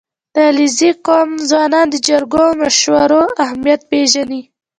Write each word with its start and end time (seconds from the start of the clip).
•د 0.33 0.35
علیزي 0.49 0.89
قوم 1.05 1.31
ځوانان 1.49 1.85
د 1.91 1.95
جرګو 2.07 2.39
او 2.49 2.53
مشورو 2.61 3.21
اهمیت 3.43 3.81
پېژني. 3.89 4.41